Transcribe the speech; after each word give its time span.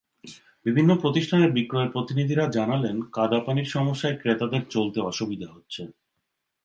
বিভিন্ন 0.65 0.91
প্রতিষ্ঠানের 0.95 1.51
বিক্রয় 1.51 1.89
প্রতিনিধিরা 1.89 2.45
জানালেন, 2.47 2.95
কাদাপানির 3.11 3.65
সমস্যায় 3.65 4.15
ক্রেতাদের 4.17 4.63
চলতে 4.69 4.99
অসুবিধা 5.01 5.47
হচ্ছে। 5.51 5.81